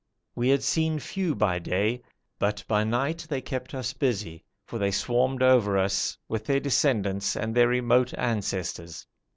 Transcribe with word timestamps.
We 0.33 0.49
had 0.49 0.63
seen 0.63 0.97
few 0.97 1.35
by 1.35 1.59
day, 1.59 2.01
but 2.39 2.63
by 2.67 2.83
night 2.83 3.27
they 3.29 3.39
kept 3.39 3.75
us 3.75 3.93
busy, 3.93 4.43
for 4.65 4.79
they 4.79 4.89
swarmed 4.89 5.43
over 5.43 5.77
us 5.77 6.17
with 6.27 6.43
their 6.47 6.59
descendants 6.59 7.35
and 7.37 7.53
their 7.53 7.67
remote 7.67 8.11
ancestors. 8.17 9.05